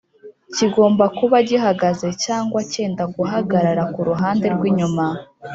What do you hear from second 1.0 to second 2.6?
kuba gihagaze cyangwa